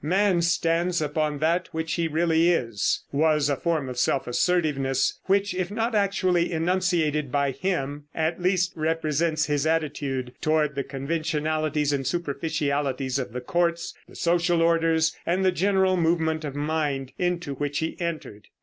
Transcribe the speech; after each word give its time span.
"Man 0.03 0.41
stands 0.41 0.99
upon 0.99 1.37
that 1.37 1.67
which 1.73 1.93
he 1.93 2.07
really 2.07 2.49
is," 2.49 3.03
was 3.11 3.49
a 3.49 3.55
form 3.55 3.87
of 3.87 3.99
self 3.99 4.25
assertiveness, 4.25 5.19
which, 5.25 5.53
if 5.53 5.69
not 5.69 5.93
actually 5.93 6.51
enunciated 6.51 7.31
by 7.31 7.51
him, 7.51 8.05
at 8.15 8.41
least 8.41 8.73
represents 8.75 9.45
his 9.45 9.67
attitude 9.67 10.33
toward 10.41 10.73
the 10.73 10.83
conventionalities 10.83 11.93
and 11.93 12.07
superficialities 12.07 13.19
of 13.19 13.31
the 13.31 13.41
courts, 13.41 13.93
the 14.09 14.15
social 14.15 14.63
orders, 14.63 15.15
and 15.23 15.45
the 15.45 15.51
general 15.51 15.95
movement 15.97 16.43
of 16.43 16.55
mind 16.55 17.11
into 17.19 17.53
which 17.53 17.77
he 17.77 17.95
entered. 18.01 18.47